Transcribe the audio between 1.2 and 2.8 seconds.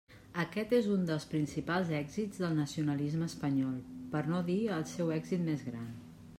principals èxits del